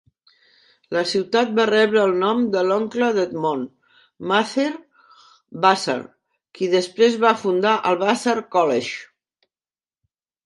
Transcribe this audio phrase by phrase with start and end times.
[0.95, 3.67] La ciutat va rebre el nom de l'oncle d'Edmund,
[4.31, 4.79] Matthew
[5.67, 5.99] Vassar,
[6.59, 8.97] qui després va fundar el Vassar College.